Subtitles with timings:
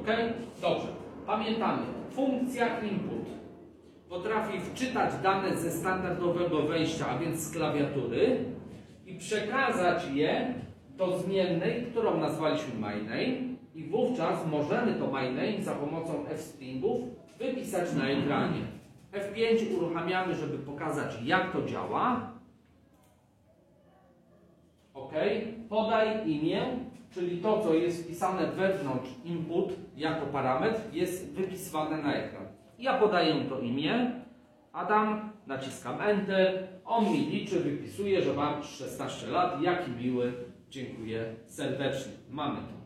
[0.00, 0.06] Ok?
[0.62, 0.86] Dobrze.
[1.26, 1.82] Pamiętamy.
[2.10, 3.20] Funkcja input
[4.08, 8.44] potrafi wczytać dane ze standardowego wejścia, a więc z klawiatury
[9.06, 10.54] i przekazać je
[10.96, 13.24] do zmiennej, którą nazwaliśmy myName
[13.74, 17.00] i wówczas możemy to myName za pomocą fstringów
[17.38, 18.60] wypisać na ekranie.
[19.12, 22.32] F5 uruchamiamy, żeby pokazać jak to działa.
[25.10, 25.16] OK.
[25.68, 26.62] Podaj imię,
[27.10, 32.46] czyli to, co jest wpisane wewnątrz input jako parametr, jest wypisywane na ekran.
[32.78, 34.12] Ja podaję to imię,
[34.72, 40.32] Adam, naciskam Enter, on mi liczy, wypisuje, że mam 16 lat, jaki miły,
[40.70, 42.12] dziękuję serdecznie.
[42.30, 42.79] Mamy to.